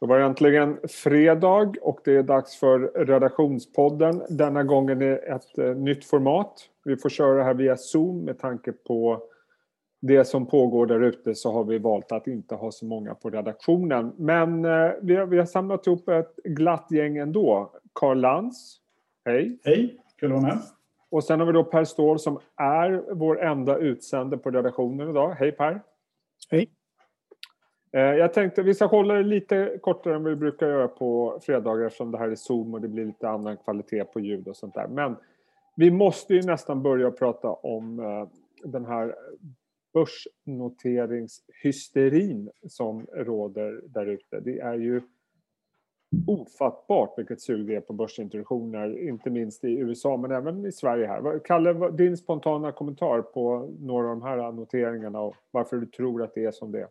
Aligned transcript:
Det 0.00 0.06
var 0.06 0.18
äntligen 0.18 0.78
fredag 0.88 1.74
och 1.80 2.00
det 2.04 2.16
är 2.16 2.22
dags 2.22 2.56
för 2.56 2.78
redaktionspodden. 3.06 4.22
Denna 4.28 4.62
gången 4.62 5.02
är 5.02 5.34
ett 5.34 5.58
eh, 5.58 5.74
nytt 5.74 6.04
format. 6.04 6.52
Vi 6.84 6.96
får 6.96 7.08
köra 7.08 7.42
här 7.42 7.54
via 7.54 7.76
Zoom 7.76 8.24
med 8.24 8.38
tanke 8.38 8.72
på 8.72 9.22
det 10.02 10.24
som 10.24 10.46
pågår 10.46 10.86
där 10.86 11.00
ute 11.00 11.34
så 11.34 11.52
har 11.52 11.64
vi 11.64 11.78
valt 11.78 12.12
att 12.12 12.26
inte 12.26 12.54
ha 12.54 12.70
så 12.70 12.86
många 12.86 13.14
på 13.14 13.30
redaktionen. 13.30 14.12
Men 14.16 14.64
eh, 14.64 14.90
vi, 15.02 15.16
har, 15.16 15.26
vi 15.26 15.38
har 15.38 15.46
samlat 15.46 15.86
ihop 15.86 16.08
ett 16.08 16.36
glatt 16.44 16.86
gäng 16.90 17.16
ändå. 17.16 17.72
Karl 17.92 18.18
Lantz, 18.18 18.76
hej. 19.24 19.58
Hej, 19.64 19.96
kul 20.20 20.32
att 20.32 20.42
vara 20.42 20.54
med. 20.54 20.62
Och 21.10 21.24
sen 21.24 21.40
har 21.40 21.46
vi 21.46 21.52
då 21.52 21.64
Per 21.64 21.84
Ståhl 21.84 22.18
som 22.18 22.38
är 22.56 23.14
vår 23.14 23.42
enda 23.42 23.78
utsände 23.78 24.38
på 24.38 24.50
redaktionen 24.50 25.10
idag. 25.10 25.30
Hej 25.30 25.52
Per. 25.52 25.82
Hej. 26.50 26.75
Eh, 27.96 28.02
jag 28.02 28.32
tänkte 28.32 28.62
vi 28.62 28.74
ska 28.74 28.86
hålla 28.86 29.14
det 29.14 29.22
lite 29.22 29.78
kortare 29.80 30.14
än 30.14 30.24
vi 30.24 30.36
brukar 30.36 30.68
göra 30.68 30.88
på 30.88 31.38
fredagar 31.42 31.86
eftersom 31.86 32.10
det 32.10 32.18
här 32.18 32.28
är 32.28 32.34
Zoom 32.34 32.74
och 32.74 32.80
det 32.80 32.88
blir 32.88 33.04
lite 33.04 33.28
annan 33.28 33.56
kvalitet 33.56 34.04
på 34.04 34.20
ljud 34.20 34.48
och 34.48 34.56
sånt 34.56 34.74
där. 34.74 34.88
Men 34.88 35.16
vi 35.76 35.90
måste 35.90 36.34
ju 36.34 36.42
nästan 36.42 36.82
börja 36.82 37.10
prata 37.10 37.48
om 37.48 38.00
eh, 38.00 38.28
den 38.64 38.84
här 38.84 39.14
börsnoteringshysterin 39.94 42.50
som 42.68 43.06
råder 43.14 43.80
där 43.84 44.06
ute. 44.06 44.40
Det 44.40 44.58
är 44.58 44.74
ju 44.74 45.02
ofattbart 46.26 47.18
vilket 47.18 47.40
sug 47.40 47.66
det 47.66 47.74
är 47.74 47.80
på 47.80 47.92
börsintroduktioner, 47.92 49.08
inte 49.08 49.30
minst 49.30 49.64
i 49.64 49.78
USA 49.78 50.16
men 50.16 50.30
även 50.30 50.66
i 50.66 50.72
Sverige 50.72 51.06
här. 51.06 51.40
Kalle, 51.44 51.90
din 51.90 52.16
spontana 52.16 52.72
kommentar 52.72 53.22
på 53.22 53.74
några 53.80 54.10
av 54.10 54.20
de 54.20 54.22
här 54.22 54.52
noteringarna 54.52 55.20
och 55.20 55.36
varför 55.50 55.76
du 55.76 55.86
tror 55.86 56.22
att 56.22 56.34
det 56.34 56.44
är 56.44 56.52
som 56.52 56.72
det 56.72 56.80
är? 56.80 56.88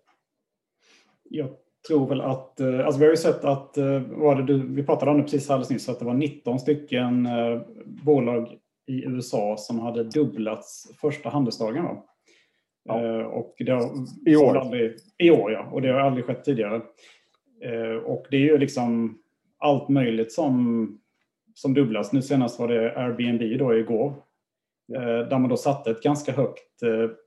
Jag 1.30 1.50
tror 1.88 2.08
väl 2.10 2.22
att, 2.22 2.60
eh, 2.60 2.86
alltså 2.86 3.00
vi 3.00 3.06
har 3.06 3.12
ju 3.12 3.18
sett 3.18 3.46
att, 3.46 3.78
eh, 3.78 4.00
var 4.00 4.36
det 4.36 4.44
du, 4.44 4.68
vi 4.76 4.84
pratade 4.84 5.12
om 5.12 5.18
det 5.18 5.24
precis 5.24 5.50
alldeles 5.50 5.70
nyss, 5.70 5.90
att 5.90 6.00
det 6.00 6.06
var 6.06 6.14
19 6.14 6.60
stycken 6.60 7.26
eh, 7.26 7.62
bolag 7.86 8.58
i 8.88 9.06
USA 9.06 9.56
som 9.58 9.80
hade 9.80 10.04
dubblats 10.04 10.92
första 11.02 11.30
handelsdagen. 11.30 11.86
Ja. 11.86 13.26
Och 13.26 13.56
det 13.58 13.72
har, 13.72 13.90
I 14.26 14.36
år? 14.36 14.58
Aldrig, 14.58 14.96
I 15.18 15.32
år, 15.32 15.52
ja. 15.52 15.70
Och 15.72 15.82
det 15.82 15.92
har 15.92 16.00
aldrig 16.00 16.26
skett 16.26 16.44
tidigare. 16.44 16.82
Och 18.06 18.26
det 18.30 18.38
är 18.38 18.42
ju 18.42 18.58
liksom 18.58 19.18
allt 19.58 19.90
möjligt 19.90 20.32
som, 20.32 20.88
som 21.54 21.74
dubblas. 21.74 22.14
Nu 22.14 22.22
senast 22.22 22.60
var 22.60 22.68
det 22.68 22.98
Airbnb 22.98 23.60
då 23.60 23.78
igår. 23.78 24.14
Där 25.30 25.40
man 25.40 25.50
då 25.50 25.58
satte 25.58 25.92
ett 25.92 26.04
ganska 26.04 26.32
högt 26.32 26.82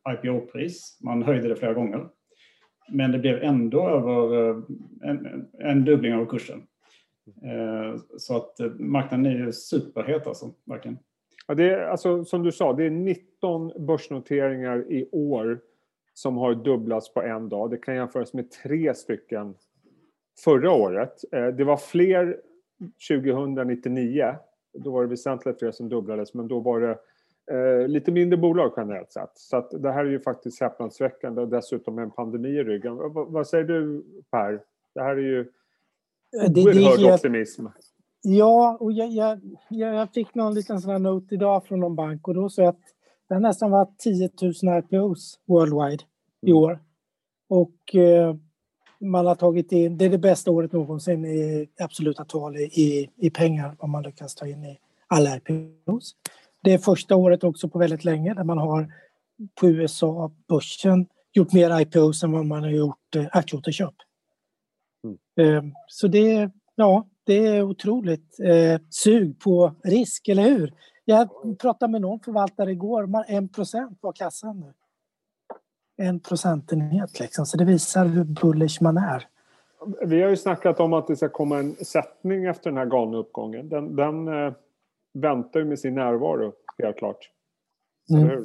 IPO-pris. 0.09 0.99
Man 1.05 1.23
höjde 1.23 1.49
det 1.49 1.57
flera 1.57 1.75
gånger. 1.75 2.07
Men 2.91 3.13
det 3.13 3.19
blev 3.19 3.43
ändå 3.43 3.89
över 3.89 4.51
eh, 4.51 4.57
en, 5.03 5.49
en 5.59 5.85
dubbling 5.85 6.15
av 6.15 6.27
kursen. 6.27 6.63
Eh, 7.43 8.01
så 8.17 8.37
att 8.37 8.61
eh, 8.61 8.71
marknaden 8.79 9.27
är 9.27 9.31
ju 9.31 9.53
superhet 9.53 10.27
alltså, 10.27 10.55
verkligen. 10.65 10.99
Ja, 11.47 11.55
det 11.55 11.71
är, 11.71 11.81
alltså, 11.81 12.25
som 12.25 12.43
du 12.43 12.53
sa, 12.53 12.73
det 12.73 12.85
är 12.85 12.91
19 12.91 13.87
börsnoteringar 13.87 14.93
i 14.93 15.09
år 15.13 15.61
som 16.15 16.37
har 16.37 16.55
dubblats 16.55 17.15
på 17.15 17.23
en 17.23 17.49
dag. 17.49 17.71
Det 17.71 17.77
kan 17.77 17.95
jämföras 17.95 18.35
med 18.35 18.51
tre 18.51 18.95
stycken 18.95 19.55
förra 20.45 20.73
året. 20.73 21.25
Det 21.31 21.65
var 21.65 21.77
fler 21.77 22.41
2099. 23.09 24.35
Då 24.79 24.91
var 24.91 25.03
det 25.03 25.09
väsentligt 25.09 25.59
fler 25.59 25.71
som 25.71 25.89
dubblades, 25.89 26.35
men 26.35 26.49
då 26.49 26.61
var 26.61 26.81
det 26.81 26.99
eh, 27.51 27.89
lite 27.89 28.13
mindre 28.13 28.37
bolag 28.37 28.73
generellt 28.77 29.13
sett. 29.13 29.31
Så 29.35 29.57
att 29.57 29.71
det 29.83 29.93
här 29.93 30.05
är 30.05 30.11
ju 30.11 30.21
faktiskt 30.21 30.61
häpnadsväckande 30.61 31.41
och 31.41 31.49
dessutom 31.49 31.99
en 31.99 32.11
pandemi 32.11 32.49
i 32.49 32.65
ryggen. 32.65 32.97
V 32.97 33.03
vad 33.15 33.47
säger 33.47 33.65
du 33.65 34.05
Per? 34.31 34.61
Det 34.95 35.03
här 35.03 35.17
är 35.17 35.23
ju 35.23 35.53
det, 36.49 36.63
oerhörd 36.63 37.01
det, 37.01 37.15
optimism. 37.15 37.67
Ja, 38.23 38.77
och 38.81 38.93
jag, 38.93 39.09
jag, 39.09 39.41
jag, 39.69 40.13
fick 40.13 40.35
någon 40.35 40.55
liten 40.55 40.81
sån 40.81 40.91
här 40.91 40.99
note 40.99 41.35
idag 41.35 41.67
från 41.67 41.81
någon 41.81 41.97
bank 41.97 42.29
och 42.29 42.35
då 42.35 42.49
sa 42.49 42.63
jag 42.63 42.69
att 42.69 42.81
det 43.29 43.35
har 43.35 43.41
nästan 43.41 43.71
varit 43.71 43.99
10 43.99 44.31
000 44.63 44.79
IPOs 44.79 45.41
worldwide 45.47 46.03
i 46.43 46.51
mm. 46.51 46.63
år. 46.63 46.81
Och 47.49 47.95
eh, 47.95 48.35
man 49.01 49.27
har 49.27 49.35
tagit 49.35 49.73
in, 49.73 49.99
det 49.99 50.05
är 50.05 50.11
det 50.11 50.19
bästa 50.19 50.51
året 50.51 50.73
någonsin 50.73 51.25
i 51.25 51.69
absoluta 51.81 52.25
tal 52.25 52.57
i, 52.57 53.11
i 53.17 53.31
pengar 53.31 53.77
vad 53.79 53.91
man 53.91 54.03
lyckas 54.03 54.35
ta 54.35 54.47
in 54.47 54.65
i 54.65 54.79
alla 55.07 55.37
IPOs. 55.37 56.15
Det 56.63 56.73
är 56.73 56.79
första 56.79 57.17
året 57.17 57.45
också 57.45 57.69
på 57.69 57.79
väldigt 57.79 58.05
länge 58.05 58.35
där 58.35 58.45
man 58.45 58.59
har 58.59 58.93
på 59.61 59.69
USA-börsen 59.69 61.07
gjort 61.33 61.53
mer 61.53 61.81
IPOs 61.81 62.23
än 62.23 62.33
vad 62.33 62.47
man 62.47 62.63
har 62.63 62.71
gjort 62.71 63.17
eh, 63.17 63.27
aktieåterköp. 63.33 63.95
Mm. 65.05 65.57
Eh, 65.57 65.73
så 65.87 66.09
det, 66.09 66.51
ja, 66.75 67.07
det 67.25 67.47
är 67.47 67.63
otroligt 67.63 68.41
eh, 68.41 68.81
sug 68.91 69.41
på 69.41 69.75
risk, 69.85 70.29
eller 70.29 70.43
hur? 70.43 70.75
Jag 71.05 71.29
pratade 71.59 71.93
med 71.93 72.01
någon 72.01 72.21
förvaltare 72.21 72.73
igår, 72.73 73.25
en 73.29 73.49
procent 73.49 73.99
var 74.01 74.13
kassan 74.13 74.61
nu. 74.61 74.73
En 76.07 76.21
procentenhet 76.21 77.21
liksom, 77.21 77.47
så 77.47 77.57
det 77.57 77.65
visar 77.65 78.05
hur 78.05 78.25
bullish 78.25 78.83
man 78.83 78.97
är. 78.97 79.27
Vi 80.07 80.23
har 80.23 80.31
ju 80.31 80.37
snackat 80.37 80.81
om 80.81 80.93
att 80.93 81.07
det 81.07 81.17
ska 81.17 81.29
komma 81.29 81.59
en 81.59 81.77
sättning 81.77 82.45
efter 82.45 82.71
den 82.71 82.79
här 82.79 82.87
galna 82.87 83.19
uppgången. 83.19 83.69
Den, 83.69 83.97
den 83.97 84.29
eh 84.29 84.53
väntar 85.13 85.61
ju 85.61 85.67
med 85.67 85.79
sin 85.79 85.95
närvaro, 85.95 86.53
helt 86.79 86.97
klart. 86.97 87.31
Mm. 88.11 88.45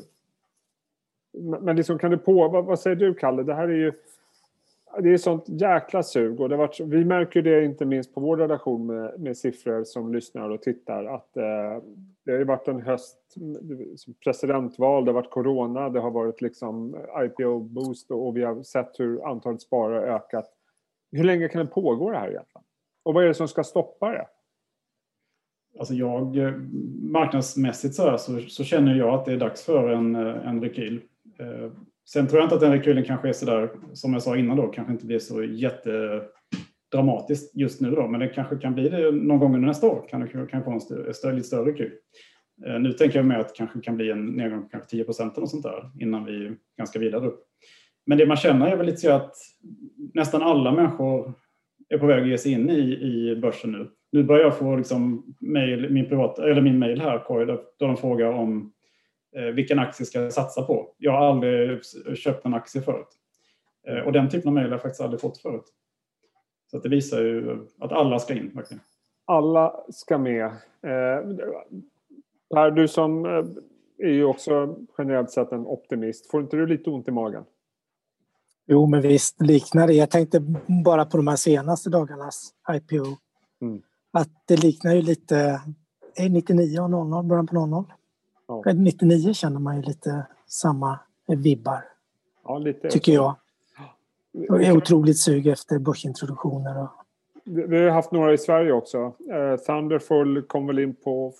Men 1.62 1.76
liksom, 1.76 2.00
kan 2.00 2.12
du 2.12 2.18
på, 2.18 2.48
vad, 2.48 2.66
vad, 2.66 2.80
säger 2.80 2.96
du 2.96 3.14
Kalle? 3.14 3.44
Det 3.44 3.54
här 3.54 3.68
är 3.68 3.78
ju 3.78 3.94
det 5.00 5.14
är 5.14 5.18
sånt 5.18 5.44
jäkla 5.48 6.04
sug 6.04 6.40
och 6.40 6.50
det 6.50 6.56
varit, 6.56 6.80
vi 6.80 7.06
märker 7.06 7.42
det 7.42 7.66
inte 7.66 7.86
minst 7.86 8.14
på 8.14 8.22
vår 8.22 8.38
redaktion 8.38 8.86
med, 8.86 9.20
med 9.20 9.38
siffror 9.38 9.84
som 9.84 10.14
lyssnar 10.14 10.50
och 10.50 10.62
tittar 10.62 11.06
att 11.06 11.38
eh, 11.38 11.84
det 12.26 12.32
har 12.32 12.40
ju 12.40 12.44
varit 12.44 12.68
en 12.68 12.82
höst, 12.82 13.18
presidentval, 14.24 15.06
det 15.06 15.12
har 15.12 15.22
varit 15.22 15.32
corona, 15.32 15.90
det 15.90 16.00
har 16.00 16.12
varit 16.12 16.42
liksom 16.42 16.96
IPO-boost 17.24 18.12
och, 18.12 18.28
och 18.28 18.38
vi 18.38 18.44
har 18.44 18.64
sett 18.64 19.00
hur 19.00 19.28
antalet 19.28 19.62
sparare 19.62 20.16
ökat. 20.16 20.46
Hur 21.12 21.24
länge 21.24 21.48
kan 21.48 21.66
det 21.66 21.72
pågå 21.72 22.10
det 22.10 22.18
här 22.18 22.30
egentligen? 22.30 22.66
Och 23.04 23.14
vad 23.14 23.24
är 23.24 23.28
det 23.28 23.34
som 23.34 23.48
ska 23.48 23.64
stoppa 23.64 24.10
det? 24.10 24.28
Alltså 25.80 25.94
jag, 25.94 26.38
eh, 26.38 26.54
marknadsmässigt 27.02 27.96
så, 27.96 28.10
här, 28.10 28.18
så, 28.18 28.40
så, 28.40 28.64
känner 28.64 28.96
jag 28.96 29.14
att 29.14 29.26
det 29.26 29.34
är 29.34 29.38
dags 29.38 29.66
för 29.66 29.90
en, 29.90 30.16
eh, 30.16 30.48
en 30.48 30.62
rekyl. 30.62 31.02
Eh, 31.40 31.72
sen 32.10 32.28
tror 32.28 32.40
jag 32.40 32.46
inte 32.46 32.56
att 32.56 32.62
den 32.62 32.72
rekylen 32.72 33.04
kanske 33.04 33.30
är 33.30 33.34
så 33.34 33.46
där, 33.46 33.70
som 33.94 34.14
jag 34.14 34.24
sa 34.24 34.38
innan 34.38 34.58
då, 34.58 34.68
kanske 34.68 34.94
inte 34.94 35.06
blir 35.06 35.20
så 35.20 35.44
jättedramatiskt 35.44 37.56
just 37.56 37.82
nu 37.82 37.92
då, 37.92 38.08
men 38.08 38.20
det 38.20 38.28
kanske 38.28 38.56
kan 38.56 38.74
bli 38.74 38.90
det 38.90 39.12
någon 39.12 39.40
gång 39.40 39.56
under 39.56 39.68
nästa 39.68 39.88
år, 39.88 40.06
kan 40.10 40.22
det 40.22 40.28
kanske 40.28 40.60
vara 40.60 40.74
en 40.74 40.82
större, 40.82 41.14
större, 41.14 41.34
lite 41.34 41.48
större 41.48 41.72
rekyl. 41.72 41.92
Eh, 42.66 42.80
nu 42.80 42.94
tänker 42.94 43.20
jag 43.20 43.26
mig 43.26 43.38
att 43.38 43.48
det 43.48 43.54
kanske 43.58 43.80
kan 43.80 43.96
bli 43.96 44.12
en 44.12 44.26
nedgång 44.26 44.64
på 44.64 44.70
kanske 44.70 44.90
10 44.90 45.04
procent 45.04 45.38
och 45.38 45.50
sånt 45.50 45.64
där 45.64 45.92
innan 46.00 46.26
vi 46.26 46.46
är 46.46 46.56
ganska 46.78 47.00
vidare 47.00 47.28
upp. 47.28 47.44
Men 48.06 48.18
det 48.18 48.26
man 48.26 48.38
känner 48.38 48.68
är 48.68 48.76
väl 48.76 48.86
lite 48.86 48.98
så 48.98 49.12
att 49.12 49.36
nästan 50.14 50.42
alla 50.42 50.72
människor 50.72 51.34
är 51.90 51.98
på 51.98 52.06
väg 52.06 52.22
att 52.22 52.30
ge 52.30 52.38
sig 52.38 52.52
in 52.52 52.70
i, 52.70 52.82
i 52.82 53.36
börsen 53.36 53.72
nu 53.72 53.90
nu 54.14 54.24
börjar 54.24 54.44
jag 54.44 54.58
få 54.58 54.76
liksom 54.76 55.24
mail, 55.40 55.90
min, 55.90 56.10
privat, 56.10 56.40
eller 56.40 56.62
min 56.62 56.80
mail 56.80 57.02
här, 57.02 57.20
Kåre, 57.20 57.46
där, 57.46 57.60
de 57.78 57.98
frågar 57.98 58.28
om 58.32 58.74
eh, 59.36 59.44
vilken 59.44 59.80
aktie 59.80 60.06
ska 60.06 60.22
jag 60.22 60.34
satsa 60.34 60.62
på. 60.62 60.96
Jag 60.98 61.12
har 61.12 61.26
aldrig 61.26 61.80
köpt 62.16 62.46
en 62.46 62.54
aktie 62.54 62.82
förut. 62.82 63.08
Eh, 63.88 63.98
och 63.98 64.12
den 64.12 64.30
typen 64.30 64.48
av 64.48 64.54
mail 64.54 64.66
har 64.66 64.72
jag 64.72 64.82
faktiskt 64.82 65.02
aldrig 65.02 65.22
fått 65.22 65.38
förut. 65.38 65.66
Så 66.72 66.78
det 66.80 66.90
visar 66.90 67.22
ju 67.22 67.68
att 67.80 67.92
alla 67.92 68.20
ska 68.20 68.34
in. 68.34 68.52
Verkligen. 68.56 68.84
Alla 69.26 69.84
ska 69.90 70.18
med. 70.18 70.46
Eh, 70.46 70.52
per, 72.54 72.72
du 72.72 72.88
som 72.88 73.26
eh, 73.26 73.46
är 74.08 74.12
ju 74.12 74.26
också 74.26 74.78
generellt 74.98 75.32
sett 75.32 75.52
en 75.52 75.66
optimist. 75.68 76.32
Får 76.32 76.42
inte 76.42 76.58
du 76.58 76.68
lite 76.68 76.90
ont 76.90 77.08
i 77.08 77.12
magen? 77.12 77.44
Jo, 78.68 78.86
men 78.86 79.02
visst 79.02 79.42
liknar 79.42 79.88
det. 79.88 79.94
Jag 79.94 80.12
tänkte 80.12 80.40
bara 80.86 81.06
på 81.06 81.18
de 81.18 81.28
här 81.28 81.36
senaste 81.36 81.90
dagarnas 81.90 82.54
IPO. 82.70 83.06
Mm 83.62 83.82
att 84.14 84.30
det 84.46 84.64
liknar 84.64 84.94
ju 84.94 85.02
lite 85.02 85.62
99 86.30 86.80
och 86.80 86.90
00, 86.90 87.26
början 87.26 87.48
på 87.48 87.66
00. 87.66 87.86
Ja. 88.48 88.64
99 88.74 89.34
känner 89.34 89.60
man 89.60 89.76
ju 89.76 89.82
lite 89.82 90.26
samma 90.48 91.00
vibbar. 91.28 91.86
Ja, 92.44 92.58
lite. 92.58 92.90
Tycker 92.90 93.12
jag. 93.12 93.36
Det 94.32 94.66
är 94.66 94.78
otroligt 94.78 95.18
sug 95.18 95.48
efter 95.48 95.80
börsintroduktioner. 95.80 96.82
Och... 96.84 96.90
Vi 97.44 97.84
har 97.84 97.90
haft 97.90 98.12
några 98.12 98.34
i 98.34 98.38
Sverige 98.38 98.72
också. 98.72 98.98
Eh, 99.32 99.56
Thunderful 99.66 100.42
kom 100.42 100.68
väl 100.68 100.80
in 100.80 100.96
på 100.96 101.34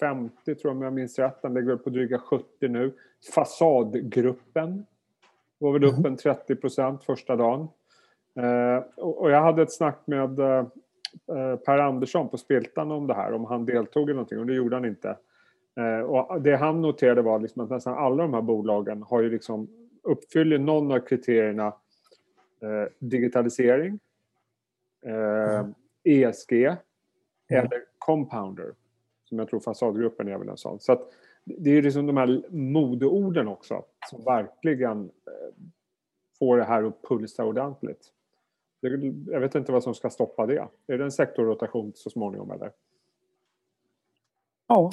50 0.00 0.34
tror 0.44 0.58
jag 0.62 0.76
om 0.76 0.82
jag 0.82 0.92
minns 0.92 1.18
rätt. 1.18 1.42
Den 1.42 1.54
ligger 1.54 1.76
på 1.76 1.90
dryga 1.90 2.18
70 2.18 2.44
nu. 2.68 2.92
Fasadgruppen 3.34 4.86
var 5.58 5.72
väl 5.72 5.84
upp 5.84 5.98
mm. 5.98 6.06
en 6.06 6.16
30 6.16 6.56
procent 6.56 7.04
första 7.04 7.36
dagen. 7.36 7.68
Eh, 8.36 9.02
och 9.04 9.30
jag 9.30 9.42
hade 9.42 9.62
ett 9.62 9.72
snack 9.72 10.02
med 10.06 10.38
eh, 10.38 10.66
Eh, 10.66 10.66
per 11.64 11.78
Andersson 11.78 12.28
på 12.28 12.38
Spiltan 12.38 12.90
om 12.90 13.06
det 13.06 13.14
här, 13.14 13.32
om 13.32 13.44
han 13.44 13.66
deltog 13.66 14.10
i 14.10 14.12
någonting 14.12 14.38
och 14.38 14.46
det 14.46 14.54
gjorde 14.54 14.76
han 14.76 14.84
inte. 14.84 15.16
Eh, 15.76 16.00
och 16.00 16.42
det 16.42 16.56
han 16.56 16.82
noterade 16.82 17.22
var 17.22 17.40
liksom 17.40 17.64
att 17.64 17.70
nästan 17.70 17.94
alla 17.94 18.22
de 18.22 18.34
här 18.34 18.42
bolagen 18.42 19.02
har 19.02 19.22
ju 19.22 19.30
liksom 19.30 19.68
uppfyller 20.02 20.58
någon 20.58 20.92
av 20.92 20.98
kriterierna 20.98 21.66
eh, 22.60 22.88
digitalisering, 22.98 23.98
eh, 25.06 25.66
ESG 26.04 26.52
mm. 26.52 26.76
eller 27.48 27.84
compounder. 27.98 28.74
Som 29.24 29.38
jag 29.38 29.48
tror 29.48 29.60
fasadgruppen 29.60 30.28
är 30.28 30.38
väl 30.38 30.48
en 30.48 30.56
sån. 30.56 30.80
Så 30.80 30.92
att 30.92 31.12
det 31.44 31.70
är 31.70 31.82
liksom 31.82 32.06
de 32.06 32.16
här 32.16 32.42
modeorden 32.50 33.48
också 33.48 33.84
som 34.10 34.24
verkligen 34.24 35.04
eh, 35.04 35.64
får 36.38 36.56
det 36.56 36.64
här 36.64 36.82
att 36.82 37.02
pulsa 37.02 37.44
ordentligt. 37.44 38.12
Jag 39.26 39.40
vet 39.40 39.54
inte 39.54 39.72
vad 39.72 39.82
som 39.82 39.94
ska 39.94 40.10
stoppa 40.10 40.46
det. 40.46 40.68
Är 40.86 40.98
det 40.98 41.04
en 41.04 41.12
sektorrotation 41.12 41.92
så 41.94 42.10
småningom 42.10 42.50
eller? 42.50 42.70
Ja, 44.68 44.90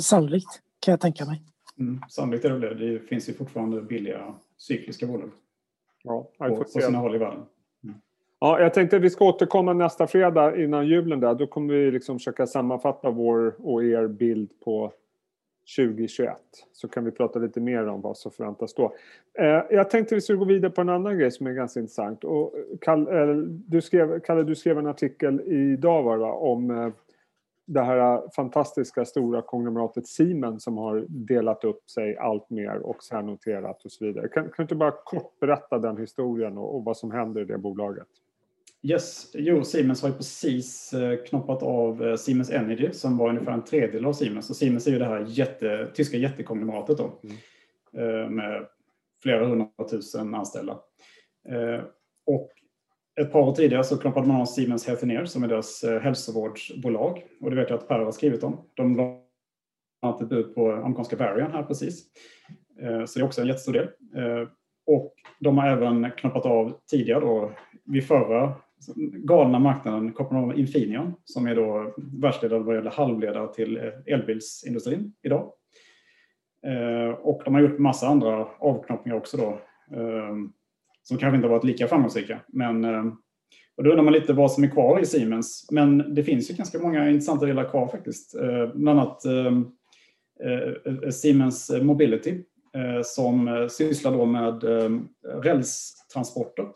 sannolikt 0.00 0.62
kan 0.80 0.92
jag 0.92 1.00
tänka 1.00 1.24
mig. 1.24 1.42
Mm, 1.78 2.00
sannolikt 2.08 2.44
är 2.44 2.50
det 2.50 2.74
det. 2.74 2.74
Det 2.74 2.98
finns 2.98 3.28
ju 3.28 3.34
fortfarande 3.34 3.82
billiga 3.82 4.34
cykliska 4.56 5.06
bolag. 5.06 5.30
Ja, 6.02 6.30
på, 6.38 6.56
på 6.56 6.64
sina 6.64 6.98
håll 6.98 7.14
i 7.14 7.18
världen. 7.18 7.42
Mm. 7.84 7.96
Ja, 8.38 8.60
jag 8.60 8.74
tänkte 8.74 8.96
att 8.96 9.02
vi 9.02 9.10
ska 9.10 9.24
återkomma 9.24 9.72
nästa 9.72 10.06
fredag 10.06 10.62
innan 10.64 10.86
julen 10.86 11.20
där. 11.20 11.34
Då 11.34 11.46
kommer 11.46 11.74
vi 11.74 11.90
liksom 11.90 12.18
försöka 12.18 12.46
sammanfatta 12.46 13.10
vår 13.10 13.54
och 13.58 13.84
er 13.84 14.08
bild 14.08 14.60
på 14.64 14.92
2021. 15.76 16.36
Så 16.72 16.88
kan 16.88 17.04
vi 17.04 17.10
prata 17.10 17.38
lite 17.38 17.60
mer 17.60 17.86
om 17.86 18.00
vad 18.00 18.18
som 18.18 18.32
förväntas 18.32 18.74
då. 18.74 18.94
Eh, 19.38 19.62
jag 19.70 19.90
tänkte 19.90 20.14
vi 20.14 20.20
skulle 20.20 20.38
gå 20.38 20.44
vidare 20.44 20.70
på 20.70 20.80
en 20.80 20.88
annan 20.88 21.18
grej 21.18 21.30
som 21.30 21.46
är 21.46 21.52
ganska 21.52 21.80
intressant. 21.80 22.24
Och 22.24 22.54
Kalle, 22.80 23.34
du 23.46 23.80
skrev, 23.80 24.20
Kalle, 24.20 24.42
du 24.42 24.54
skrev 24.54 24.78
en 24.78 24.86
artikel 24.86 25.40
idag 25.40 26.02
var 26.02 26.16
det, 26.16 26.22
va, 26.22 26.32
om 26.32 26.70
eh, 26.70 26.88
det 27.66 27.82
här 27.82 28.22
fantastiska 28.36 29.04
stora 29.04 29.42
konglomeratet 29.42 30.06
Siemens 30.06 30.64
som 30.64 30.78
har 30.78 31.04
delat 31.08 31.64
upp 31.64 31.90
sig 31.90 32.16
allt 32.16 32.50
mer 32.50 32.78
och 32.78 33.02
särnoterat 33.02 33.84
och 33.84 33.92
så 33.92 34.04
vidare. 34.04 34.28
Kan, 34.28 34.44
kan 34.44 34.52
du 34.56 34.62
inte 34.62 34.74
bara 34.74 34.94
kort 35.04 35.40
berätta 35.40 35.78
den 35.78 35.96
historien 35.96 36.58
och, 36.58 36.76
och 36.76 36.84
vad 36.84 36.96
som 36.96 37.10
händer 37.10 37.40
i 37.40 37.44
det 37.44 37.58
bolaget? 37.58 38.08
Yes, 38.82 39.30
jo, 39.34 39.64
Siemens 39.64 40.02
har 40.02 40.08
ju 40.08 40.14
precis 40.14 40.92
eh, 40.92 41.24
knoppat 41.24 41.62
av 41.62 42.06
eh, 42.06 42.16
Siemens 42.16 42.50
Energy 42.50 42.92
som 42.92 43.18
var 43.18 43.28
ungefär 43.28 43.52
en 43.52 43.64
tredjedel 43.64 44.06
av 44.06 44.12
Siemens. 44.12 44.50
Och 44.50 44.56
Siemens 44.56 44.86
är 44.86 44.90
ju 44.90 44.98
det 44.98 45.04
här 45.04 45.24
jätte, 45.28 45.90
tyska 45.94 46.16
jättekonglomeratet 46.16 46.98
då, 46.98 47.20
mm. 47.24 47.36
Eh, 47.96 48.30
med 48.30 48.66
flera 49.22 49.46
hundratusen 49.46 50.34
anställda. 50.34 50.78
Och 52.26 52.50
ett 53.20 53.32
par 53.32 53.40
år 53.40 53.54
tidigare 53.54 53.84
så 53.84 53.96
knoppade 53.96 54.26
man 54.26 54.40
av 54.40 54.44
Siemens 54.44 54.86
Healthineer 54.86 55.24
som 55.24 55.42
är 55.42 55.48
deras 55.48 55.84
hälsovårdsbolag. 56.02 57.24
Och 57.40 57.50
det 57.50 57.56
vet 57.56 57.70
jag 57.70 57.78
att 57.78 57.88
Per 57.88 57.98
har 57.98 58.12
skrivit 58.12 58.42
om. 58.42 58.70
De 58.74 58.96
la 58.96 60.20
ett 60.20 60.28
bud 60.28 60.54
på 60.54 60.72
amerikanska 60.72 61.16
Varian 61.16 61.52
här 61.52 61.62
precis. 61.62 62.06
Så 63.06 63.18
det 63.18 63.22
är 63.22 63.26
också 63.26 63.40
en 63.40 63.46
jättestor 63.46 63.72
del. 63.72 63.88
Och 64.86 65.14
de 65.40 65.58
har 65.58 65.68
även 65.68 66.10
knoppat 66.10 66.46
av 66.46 66.78
tidigare 66.90 67.20
då, 67.20 67.52
vid 67.84 68.06
förra 68.06 68.54
galna 69.24 69.58
marknaden 69.58 70.12
kopplar 70.12 70.40
man 70.40 70.58
Infineon 70.58 71.14
som 71.24 71.46
är 71.46 71.54
då 71.54 71.94
världsledare 71.96 72.60
vad 72.60 72.76
gäller 72.76 72.90
halvledare 72.90 73.54
till 73.54 73.76
eh, 73.76 74.14
elbilsindustrin 74.14 75.12
idag. 75.22 75.52
Eh, 76.66 77.10
och 77.10 77.42
de 77.44 77.54
har 77.54 77.60
gjort 77.60 77.78
massa 77.78 78.06
andra 78.06 78.48
avknoppningar 78.58 79.16
också 79.16 79.36
då 79.36 79.60
ehm, 79.96 80.52
som 81.02 81.18
kanske 81.18 81.36
inte 81.36 81.48
har 81.48 81.54
varit 81.54 81.64
lika 81.64 81.88
framgångsrika. 81.88 82.40
Men, 82.48 82.84
eh, 82.84 83.04
och 83.76 83.84
då 83.84 83.90
undrar 83.90 84.04
man 84.04 84.12
lite 84.12 84.32
vad 84.32 84.52
som 84.52 84.64
är 84.64 84.68
kvar 84.68 85.00
i 85.00 85.06
Siemens. 85.06 85.68
Men 85.70 86.14
det 86.14 86.24
finns 86.24 86.50
ju 86.50 86.54
ganska 86.54 86.78
många 86.78 87.10
intressanta 87.10 87.46
delar 87.46 87.70
kvar 87.70 87.88
faktiskt. 87.88 88.34
Bland 88.74 89.00
annat 89.00 89.24
ehm, 89.24 89.66
Siemens 91.10 91.70
Mobility 91.82 92.42
som 93.04 93.68
sysslar 93.70 94.12
då 94.12 94.24
med 94.24 94.64
ehm, 94.64 95.08
rälstransporter 95.42 96.66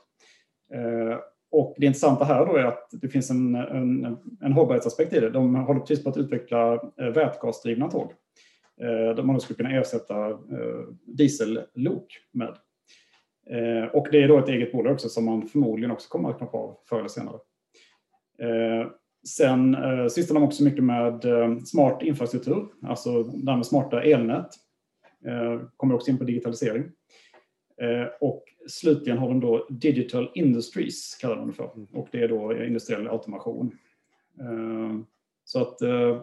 och 1.52 1.75
det 1.79 1.87
intressanta 1.87 2.25
här 2.25 2.47
då 2.47 2.56
är 2.56 2.64
att 2.64 2.88
det 2.93 3.08
finns 3.08 3.31
en, 3.31 3.55
en, 3.55 4.17
en 4.41 4.52
hållbarhetsaspekt 4.52 5.12
i 5.12 5.20
det. 5.20 5.31
De 5.31 5.55
håller 5.55 5.81
precis 5.81 6.05
på 6.05 6.11
att 6.11 6.17
utveckla 6.17 6.75
eh, 6.75 7.06
vätgasdrivna 7.14 7.91
tåg. 7.91 8.12
Eh, 8.81 9.14
där 9.17 9.23
man 9.23 9.35
då 9.35 9.41
skulle 9.41 9.56
kunna 9.56 9.81
ersätta 9.81 10.29
eh, 10.31 10.37
diesellok 11.06 12.19
med. 12.32 12.56
Och 13.93 14.06
det 14.12 14.23
är 14.23 14.29
då 14.29 14.38
ett 14.38 14.49
eget 14.49 14.73
bolag 14.73 14.93
också 14.93 15.08
som 15.08 15.25
man 15.25 15.49
förmodligen 15.49 15.91
också 15.91 16.08
kommer 16.08 16.31
att 16.31 16.38
knappa 16.38 16.58
av 16.58 16.76
förr 16.88 16.99
eller 16.99 17.08
senare. 17.08 17.38
Sen 19.29 19.76
sysslar 20.11 20.35
de 20.35 20.47
också 20.47 20.64
mycket 20.64 20.85
med 20.85 21.25
smart 21.64 22.02
infrastruktur, 22.02 22.67
alltså 22.82 23.23
det 23.23 23.50
här 23.50 23.56
med 23.56 23.67
smarta 23.67 24.02
elnät. 24.02 24.47
Kommer 25.76 25.94
också 25.94 26.11
in 26.11 26.19
på 26.19 26.25
digitalisering. 26.25 26.85
Och 28.21 28.44
slutligen 28.67 29.19
har 29.19 29.29
de 29.29 29.41
då 29.41 29.67
Digital 29.71 30.31
Industries, 30.35 31.15
kallar 31.15 31.37
de 31.37 31.47
det 31.47 31.53
för. 31.53 31.71
Mm. 31.75 31.87
Och 31.93 32.09
det 32.11 32.23
är 32.23 32.29
då 32.29 32.65
industriell 32.65 33.09
automation. 33.09 33.79
Eh, 34.41 35.00
så 35.44 35.62
att 35.62 35.82
eh, 35.82 36.23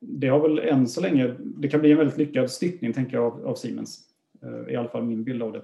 det 0.00 0.28
har 0.28 0.48
väl 0.48 0.58
än 0.58 0.88
så 0.88 1.00
länge, 1.00 1.34
det 1.38 1.68
kan 1.68 1.80
bli 1.80 1.92
en 1.92 1.98
väldigt 1.98 2.18
lyckad 2.18 2.50
styckning 2.50 2.92
tänker 2.92 3.16
jag 3.16 3.24
av, 3.24 3.46
av 3.46 3.54
Siemens. 3.54 4.00
Eh, 4.42 4.72
I 4.72 4.76
alla 4.76 4.88
fall 4.88 5.04
min 5.04 5.24
bild 5.24 5.42
av 5.42 5.52
det. 5.52 5.62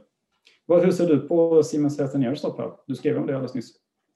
Hur 0.66 0.90
ser 0.92 1.06
du 1.06 1.20
på 1.20 1.62
Siemens 1.62 1.98
Healthineers 1.98 2.42
då 2.42 2.80
Du 2.86 2.94
skrev 2.94 3.18
om 3.18 3.26
det 3.26 3.34
alldeles 3.34 3.54
nyss. 3.54 3.72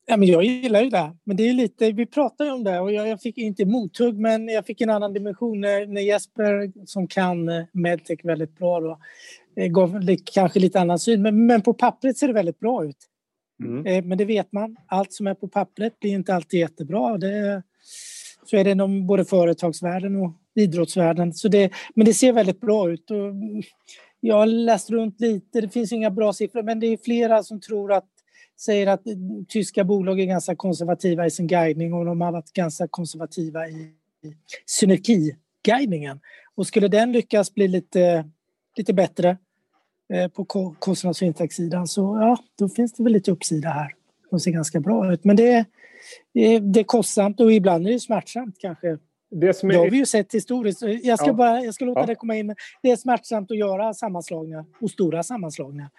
Ja, 0.07 0.17
men 0.17 0.29
jag 0.29 0.45
gillar 0.45 0.83
ju 0.83 0.91
det. 0.91 1.17
Men 1.25 1.37
det 1.37 1.49
är 1.49 1.53
lite, 1.53 1.93
vi 1.93 2.07
pratar 2.07 2.45
ju 2.45 2.51
om 2.51 2.65
det 2.65 2.81
och 2.81 2.93
jag, 2.93 3.09
jag, 3.09 3.21
fick 3.21 3.39
inte 3.39 3.65
mothugg 3.65 4.19
men 4.19 4.49
jag 4.49 4.67
fick 4.67 4.81
en 4.81 4.91
annan 4.91 5.13
dimension 5.13 5.61
när, 5.61 5.87
när 5.87 6.01
Jesper 6.01 6.73
som 6.87 7.07
kan 7.07 7.51
medtech 7.73 8.25
väldigt 8.25 8.59
bra 8.59 8.81
då, 8.81 8.91
Eh, 8.91 8.99
gav 9.57 10.17
kanske 10.35 10.61
lite 10.61 10.81
annan 10.81 10.99
syn. 10.99 11.23
Men, 11.23 11.47
men 11.47 11.63
på 11.63 11.75
pappret 11.75 12.19
ser 12.19 12.27
det 12.27 12.33
väldigt 12.33 12.61
bra 12.61 12.85
ut. 12.85 12.97
Mm. 13.65 13.87
Eh, 13.87 14.05
men 14.05 14.19
det 14.19 14.25
vet 14.25 14.53
man. 14.53 14.77
Allt 14.87 15.13
som 15.13 15.27
är 15.27 15.35
på 15.35 15.49
pappret 15.49 16.01
blir 16.01 16.11
inte 16.11 16.35
alltid 16.35 16.61
jättebra. 16.61 17.19
Det, 17.19 17.63
så 18.45 18.57
är 18.57 18.65
det 18.65 18.71
inom 18.71 19.07
både 19.07 19.25
företagsvärlden 19.25 20.17
och 20.17 20.33
idrottsvärlden. 20.55 21.33
Så 21.33 21.49
det, 21.49 21.71
men 21.95 22.07
det 22.07 22.15
ser 22.15 22.33
väldigt 22.33 22.61
bra 22.61 22.91
ut. 22.91 23.11
Och 23.11 23.19
jag 24.21 24.37
har 24.37 24.47
läst 24.47 24.91
runt 24.91 25.21
lite. 25.21 25.61
Det 25.61 25.69
finns 25.69 25.93
inga 25.93 26.11
bra 26.11 26.33
siffror, 26.33 26.63
men 26.63 26.81
det 26.81 26.87
är 26.87 26.97
flera 26.97 27.43
som 27.43 27.61
tror 27.61 27.93
att 27.93 28.09
säger 28.61 28.87
att 28.87 29.03
tyska 29.49 29.85
bolag 29.85 30.21
är 30.21 30.25
ganska 30.25 30.57
konservativa 30.57 31.27
i 31.27 31.31
sin 31.31 31.47
guidning 31.47 31.95
och 31.95 32.05
de 32.05 32.21
har 32.21 32.33
varit 32.33 32.53
ganska 32.53 32.89
konservativa 32.89 33.69
i, 33.69 33.73
i 34.23 34.35
synergiguidningen. 34.67 36.21
Och 36.55 36.67
skulle 36.67 36.89
den 36.89 37.13
lyckas 37.13 37.55
bli 37.55 37.69
lite 37.69 38.31
lite 38.77 38.93
bättre 38.93 39.37
eh, 40.13 40.29
på 40.29 40.45
kostnads 40.79 41.23
och 41.23 41.27
intäktssidan 41.27 41.87
så 41.87 42.01
ja, 42.01 42.39
då 42.59 42.69
finns 42.69 42.93
det 42.93 43.03
väl 43.03 43.13
lite 43.13 43.31
uppsida 43.31 43.69
här. 43.69 43.95
De 44.31 44.41
ser 44.41 44.51
ganska 44.51 44.81
bra 44.81 45.13
ut. 45.13 45.25
Men 45.25 45.37
det, 45.37 45.65
det, 46.35 46.59
det 46.59 46.81
är 46.81 46.85
kostsamt 46.85 47.41
och 47.41 47.53
ibland 47.53 47.87
är 47.87 47.93
det 47.93 48.01
smärtsamt 48.01 48.57
kanske. 48.59 48.99
Det, 49.31 49.55
som 49.55 49.69
är... 49.69 49.73
det 49.73 49.79
har 49.79 49.91
vi 49.91 49.97
ju 49.97 50.07
sett 50.07 50.35
historiskt. 50.35 50.83
Jag 50.83 51.19
ska, 51.19 51.29
ja. 51.29 51.33
bara, 51.33 51.61
jag 51.61 51.75
ska 51.75 51.85
låta 51.85 52.01
ja. 52.01 52.07
det 52.07 52.15
komma 52.15 52.37
in. 52.37 52.55
Det 52.83 52.91
är 52.91 52.97
smärtsamt 52.97 53.51
att 53.51 53.59
göra 53.59 53.95
sammanslagningar 53.95 54.65
och 54.81 54.91
stora 54.91 55.23
sammanslagningar. 55.23 55.91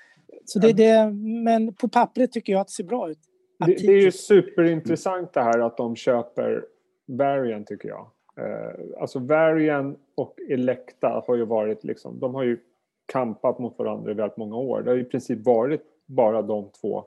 Så 0.45 0.59
det, 0.59 0.73
det, 0.73 1.11
men 1.43 1.73
på 1.73 1.87
pappret 1.87 2.31
tycker 2.31 2.53
jag 2.53 2.59
att 2.61 2.67
det 2.67 2.73
ser 2.73 2.83
bra 2.83 3.09
ut. 3.09 3.19
Det, 3.59 3.65
det, 3.65 3.93
är 3.93 4.01
ju 4.01 4.11
superintressant 4.11 5.33
det 5.33 5.41
här 5.41 5.59
att 5.59 5.77
de 5.77 5.95
köper 5.95 6.63
Varian 7.07 7.65
tycker 7.65 7.89
jag. 7.89 8.07
Eh, 8.37 9.01
alltså 9.01 9.19
Varian 9.19 9.97
och 10.15 10.39
Elekta 10.49 11.23
har 11.27 11.35
ju 11.35 11.45
varit 11.45 11.83
liksom, 11.83 12.19
de 12.19 12.35
har 12.35 12.43
ju 12.43 12.57
kampat 13.05 13.59
mot 13.59 13.79
varandra 13.79 14.11
i 14.11 14.13
väldigt 14.13 14.37
många 14.37 14.55
år. 14.55 14.81
Det 14.81 14.91
har 14.91 14.97
i 14.97 15.03
princip 15.03 15.45
varit 15.45 15.81
bara 16.05 16.41
de 16.41 16.69
två 16.81 17.03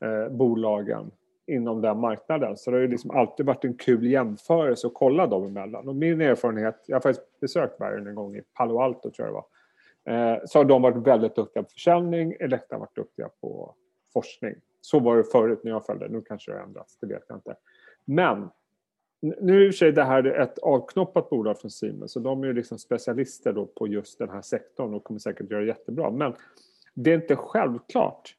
eh, 0.00 0.28
bolagen 0.32 1.10
inom 1.46 1.80
den 1.80 2.00
marknaden. 2.00 2.56
Så 2.56 2.70
det 2.70 2.76
har 2.76 2.82
ju 2.82 2.88
liksom 2.88 3.10
alltid 3.10 3.46
varit 3.46 3.64
en 3.64 3.74
kul 3.74 4.06
jämförelse 4.06 4.86
att 4.86 4.94
kolla 4.94 5.26
dem 5.26 5.44
emellan. 5.44 5.88
Och 5.88 5.96
min 5.96 6.20
erfarenhet, 6.20 6.84
jag 6.86 6.96
har 6.96 7.00
faktiskt 7.00 7.40
besökt 7.40 7.80
Varian 7.80 8.06
en 8.06 8.14
gång 8.14 8.36
i 8.36 8.42
Palo 8.54 8.80
Alto 8.80 9.10
tror 9.10 9.28
jag 9.28 9.28
det 9.28 9.32
var. 9.34 9.44
Eh, 10.08 10.38
så 10.44 10.58
har 10.58 10.64
de 10.64 10.82
varit 10.82 11.06
väldigt 11.06 11.36
duktiga 11.36 11.62
på 11.62 11.68
försäljning, 11.68 12.36
Elekta 12.40 12.74
har 12.74 12.80
varit 12.80 12.96
duktiga 12.96 13.28
på 13.40 13.74
forskning. 14.12 14.54
Så 14.80 15.00
var 15.00 15.16
det 15.16 15.24
förut 15.24 15.60
när 15.64 15.70
jag 15.70 15.86
följde, 15.86 16.08
nu 16.08 16.20
kanske 16.20 16.50
det 16.50 16.58
har 16.58 16.64
ändrats, 16.64 16.98
det 16.98 17.06
vet 17.06 17.22
jag 17.28 17.38
inte. 17.38 17.56
Men 18.04 18.50
nu 19.20 19.56
är 19.56 19.66
i 19.66 19.70
och 19.70 19.74
för 19.74 19.78
sig 19.78 19.92
det 19.92 20.04
här 20.04 20.24
ett 20.24 20.58
avknoppat 20.58 21.30
bolag 21.30 21.60
från 21.60 21.70
Siemens 21.70 22.12
så 22.12 22.20
de 22.20 22.42
är 22.42 22.46
ju 22.46 22.52
liksom 22.52 22.78
specialister 22.78 23.52
då 23.52 23.66
på 23.66 23.88
just 23.88 24.18
den 24.18 24.30
här 24.30 24.42
sektorn 24.42 24.94
och 24.94 25.04
kommer 25.04 25.20
säkert 25.20 25.50
göra 25.50 25.64
jättebra. 25.64 26.10
Men 26.10 26.34
det 26.94 27.10
är 27.10 27.14
inte 27.14 27.36
självklart 27.36 28.34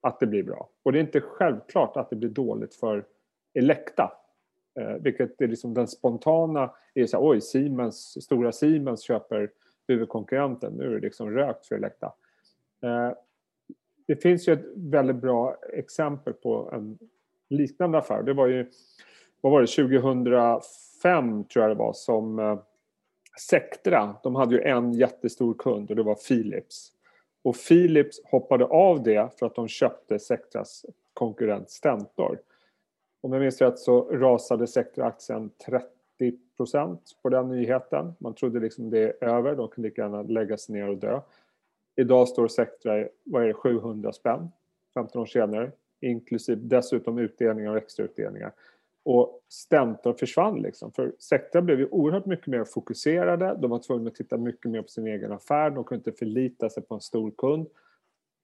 att 0.00 0.20
det 0.20 0.26
blir 0.26 0.42
bra. 0.42 0.68
Och 0.82 0.92
det 0.92 0.98
är 0.98 1.00
inte 1.00 1.20
självklart 1.20 1.96
att 1.96 2.10
det 2.10 2.16
blir 2.16 2.28
dåligt 2.28 2.74
för 2.74 3.04
Elekta. 3.54 4.12
Eh, 4.80 4.94
vilket 5.00 5.40
är 5.40 5.48
liksom 5.48 5.74
den 5.74 5.88
spontana, 5.88 6.70
är 6.94 7.06
så 7.06 7.16
här, 7.16 7.28
oj, 7.28 7.40
Siemens, 7.40 8.24
stora 8.24 8.52
Siemens 8.52 9.02
köper 9.02 9.50
huvudkonkurrenten, 9.88 10.72
nu 10.72 10.84
är 10.84 10.94
det 10.94 11.00
liksom 11.00 11.30
rökt 11.30 11.66
för 11.66 11.74
Elekta. 11.74 12.12
Eh, 12.82 13.12
det 14.06 14.16
finns 14.16 14.48
ju 14.48 14.52
ett 14.52 14.66
väldigt 14.76 15.16
bra 15.16 15.56
exempel 15.72 16.32
på 16.32 16.70
en 16.72 16.98
liknande 17.48 17.98
affär. 17.98 18.22
Det 18.22 18.32
var 18.32 18.46
ju 18.46 18.70
vad 19.42 19.52
var 19.52 19.60
det, 19.60 19.66
2005 19.66 21.44
tror 21.44 21.62
jag 21.62 21.70
det 21.70 21.78
var 21.78 21.92
som 21.92 22.38
eh, 22.38 22.58
Sectra, 23.48 24.16
de 24.22 24.34
hade 24.34 24.54
ju 24.54 24.62
en 24.62 24.92
jättestor 24.92 25.54
kund 25.54 25.90
och 25.90 25.96
det 25.96 26.02
var 26.02 26.14
Philips. 26.14 26.92
Och 27.42 27.56
Philips 27.68 28.20
hoppade 28.24 28.64
av 28.64 29.02
det 29.02 29.38
för 29.38 29.46
att 29.46 29.54
de 29.54 29.68
köpte 29.68 30.18
Sectras 30.18 30.86
konkurrent 31.14 31.70
Stentor. 31.70 32.38
Om 33.20 33.32
jag 33.32 33.40
minns 33.40 33.60
rätt 33.60 33.78
så 33.78 34.02
rasade 34.02 34.66
Sectra-aktien 34.66 35.50
30 35.66 35.88
på 37.22 37.28
den 37.28 37.48
nyheten. 37.48 38.12
Man 38.18 38.34
trodde 38.34 38.60
liksom 38.60 38.90
det 38.90 38.98
är 38.98 39.24
över, 39.24 39.56
de 39.56 39.68
kunde 39.68 39.88
lika 39.88 40.02
gärna 40.02 40.22
lägga 40.22 40.56
sig 40.56 40.74
ner 40.74 40.88
och 40.88 40.96
dö. 40.96 41.20
Idag 41.96 42.28
står 42.28 42.48
Sectra 42.48 43.08
vad 43.24 43.42
är 43.42 43.46
det, 43.46 43.54
700 43.54 44.12
spänn 44.12 44.48
15 44.94 45.22
år 45.22 45.26
senare, 45.26 45.72
inklusive 46.00 46.60
dessutom 46.64 47.18
utdelningar 47.18 47.70
och 47.70 47.76
extrautdelningar. 47.76 48.52
Och 49.04 49.42
Stentor 49.48 50.12
försvann 50.12 50.62
liksom. 50.62 50.92
För 50.92 51.12
Sectra 51.18 51.62
blev 51.62 51.78
ju 51.78 51.86
oerhört 51.86 52.26
mycket 52.26 52.46
mer 52.46 52.64
fokuserade. 52.64 53.58
De 53.60 53.70
var 53.70 53.78
tvungna 53.78 54.08
att 54.08 54.14
titta 54.14 54.36
mycket 54.36 54.70
mer 54.70 54.82
på 54.82 54.88
sin 54.88 55.06
egen 55.06 55.32
affär. 55.32 55.70
De 55.70 55.84
kunde 55.84 56.10
inte 56.10 56.18
förlita 56.18 56.70
sig 56.70 56.82
på 56.82 56.94
en 56.94 57.00
stor 57.00 57.30
kund. 57.30 57.66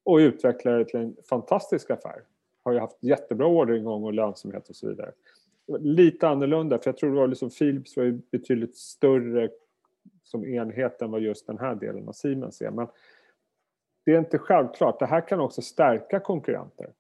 Och 0.04 0.16
utvecklade 0.16 0.78
det 0.78 0.84
till 0.84 1.00
en 1.00 1.16
fantastisk 1.28 1.90
affär. 1.90 2.22
Har 2.64 2.72
ju 2.72 2.78
haft 2.78 2.96
jättebra 3.00 3.46
orderingång 3.46 4.04
och 4.04 4.12
lönsamhet 4.12 4.68
och 4.68 4.76
så 4.76 4.88
vidare. 4.88 5.12
Lite 5.78 6.28
annorlunda, 6.28 6.78
för 6.78 6.88
jag 6.90 6.96
tror 6.96 7.10
det 7.10 7.16
var 7.16 7.28
liksom 7.28 7.50
Philips 7.50 7.96
var 7.96 8.04
ju 8.04 8.12
betydligt 8.12 8.76
större 8.76 9.50
som 10.22 10.44
enhet 10.44 11.02
än 11.02 11.10
vad 11.10 11.20
just 11.20 11.46
den 11.46 11.58
här 11.58 11.74
delen 11.74 12.08
av 12.08 12.12
Siemens 12.12 12.60
är. 12.60 12.70
Men 12.70 12.86
det 14.04 14.14
är 14.14 14.18
inte 14.18 14.38
självklart. 14.38 14.98
Det 14.98 15.06
här 15.06 15.28
kan 15.28 15.40
också 15.40 15.62
stärka 15.62 16.20
konkurrenter. 16.20 16.92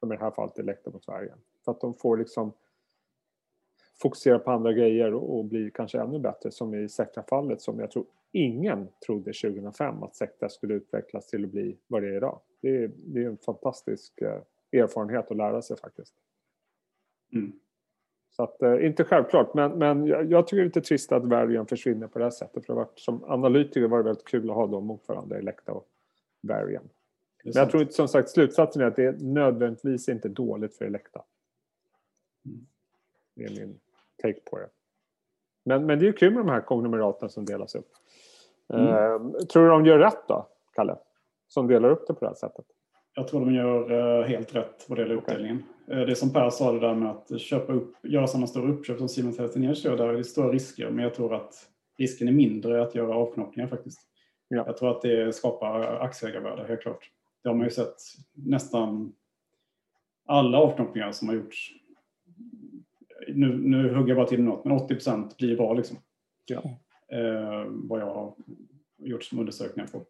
Som 0.00 0.12
i 0.12 0.16
det 0.16 0.22
här 0.22 0.30
fallet 0.30 0.58
Elekta 0.58 0.90
mot 0.90 1.04
Sverige. 1.04 1.34
För 1.64 1.72
att 1.72 1.80
de 1.80 1.94
får 1.94 2.16
liksom 2.16 2.52
fokusera 4.02 4.38
på 4.38 4.50
andra 4.50 4.72
grejer 4.72 5.14
och 5.14 5.44
bli 5.44 5.70
kanske 5.74 6.00
ännu 6.00 6.18
bättre 6.18 6.50
som 6.50 6.74
i 6.74 6.88
Sectra-fallet 6.88 7.60
som 7.60 7.80
jag 7.80 7.90
tror 7.90 8.04
ingen 8.32 8.88
trodde 9.06 9.32
2005 9.32 10.02
att 10.02 10.16
Sectra 10.16 10.48
skulle 10.48 10.74
utvecklas 10.74 11.26
till 11.26 11.44
att 11.44 11.50
bli 11.50 11.76
vad 11.86 12.02
det 12.02 12.08
är 12.08 12.16
idag. 12.16 12.40
Det 12.60 12.68
är, 12.68 12.90
det 12.96 13.22
är 13.22 13.26
en 13.26 13.36
fantastisk 13.36 14.20
eh, 14.20 14.80
erfarenhet 14.82 15.30
att 15.30 15.36
lära 15.36 15.62
sig 15.62 15.76
faktiskt. 15.76 16.14
Mm. 17.32 17.52
Så 18.30 18.42
att, 18.42 18.62
eh, 18.62 18.86
inte 18.86 19.04
självklart, 19.04 19.54
men, 19.54 19.78
men 19.78 20.06
jag, 20.06 20.46
tycker 20.46 20.56
det 20.56 20.62
är 20.62 20.64
lite 20.64 20.80
trist 20.80 21.12
att 21.12 21.24
Varian 21.24 21.66
försvinner 21.66 22.06
på 22.06 22.18
det 22.18 22.24
här 22.24 22.30
sättet. 22.30 22.66
För 22.66 22.72
det 22.72 22.76
varit, 22.76 22.98
som 22.98 23.24
analytiker 23.24 23.88
var 23.88 23.98
det 23.98 24.04
väldigt 24.04 24.24
kul 24.24 24.50
att 24.50 24.56
ha 24.56 24.66
dem 24.66 24.86
mot 24.86 25.08
varandra, 25.08 25.38
Elekta 25.38 25.72
och 25.72 25.88
Varian. 26.40 26.88
Men 27.44 27.52
jag 27.52 27.70
tror 27.70 27.84
som 27.84 28.08
sagt 28.08 28.28
slutsatsen 28.28 28.82
är 28.82 28.86
att 28.86 28.96
det 28.96 29.04
är 29.04 29.12
nödvändigtvis 29.12 30.08
inte 30.08 30.28
dåligt 30.28 30.74
för 30.74 30.84
Elekta. 30.84 31.22
Mm. 32.46 32.66
Det 33.34 33.44
är 33.44 33.50
min 33.50 33.80
take 34.22 34.40
på 34.50 34.58
det. 34.58 34.68
Men, 35.64 35.86
men 35.86 35.98
det 35.98 36.04
är 36.04 36.06
ju 36.06 36.12
kul 36.12 36.34
med 36.34 36.40
de 36.46 36.48
här 36.48 36.60
konglomeraten 36.60 37.28
som 37.28 37.44
delas 37.44 37.74
upp. 37.74 37.88
Mm. 38.74 38.86
Uh, 38.86 39.38
tror 39.38 39.62
du 39.62 39.68
de 39.68 39.86
gör 39.86 39.98
rätt 39.98 40.28
då, 40.28 40.48
Kalle? 40.72 40.96
Som 41.48 41.66
delar 41.66 41.90
upp 41.90 42.06
det 42.06 42.14
på 42.14 42.20
det 42.20 42.26
här 42.26 42.34
sättet? 42.34 42.64
Jag 43.14 43.28
tror 43.28 43.40
de 43.40 43.54
gör 43.54 43.92
uh, 43.92 44.24
helt 44.26 44.54
rätt 44.54 44.84
vad 44.88 44.98
det 44.98 45.02
gäller 45.02 45.14
uppdelningen. 45.14 45.62
Okay. 45.86 46.00
Uh, 46.00 46.06
det 46.06 46.16
som 46.16 46.32
Per 46.32 46.50
sa 46.50 46.72
det 46.72 46.80
där 46.80 46.94
med 46.94 47.10
att 47.10 47.40
köpa 47.40 47.72
upp, 47.72 47.94
göra 48.02 48.26
sådana 48.26 48.46
stora 48.46 48.72
uppköp 48.72 48.98
som 48.98 49.08
Siemens 49.08 49.38
Healthineers 49.38 49.84
gör, 49.84 49.96
där 49.96 50.08
är 50.08 50.16
det 50.16 50.24
stora 50.24 50.52
risker. 50.52 50.90
Men 50.90 51.04
jag 51.04 51.14
tror 51.14 51.34
att 51.34 51.54
risken 51.98 52.28
är 52.28 52.32
mindre 52.32 52.82
att 52.82 52.94
göra 52.94 53.14
avknoppningar 53.14 53.68
faktiskt. 53.68 54.00
Ja. 54.48 54.64
Jag 54.66 54.76
tror 54.76 54.90
att 54.90 55.02
det 55.02 55.34
skapar 55.34 55.80
aktieägarvärde, 55.80 56.64
helt 56.68 56.80
klart. 56.80 57.10
Det 57.42 57.48
har 57.48 57.56
man 57.56 57.66
ju 57.66 57.70
sett 57.70 57.96
nästan 58.32 59.12
alla 60.26 60.58
avknoppningar 60.58 61.12
som 61.12 61.28
har 61.28 61.34
gjorts 61.34 61.72
nu, 63.28 63.58
nu 63.58 63.94
hugger 63.94 64.08
jag 64.08 64.16
bara 64.16 64.26
till 64.26 64.42
något, 64.42 64.64
men 64.64 64.76
80 64.76 64.94
procent 64.94 65.36
blir 65.36 65.56
bra 65.56 65.74
liksom. 65.74 65.96
Ja. 66.46 66.62
Eh, 67.12 67.64
vad 67.68 68.00
jag 68.00 68.14
har 68.14 68.34
gjort 68.98 69.24
som 69.24 69.38
undersökningar 69.38 69.88
på. 69.88 70.02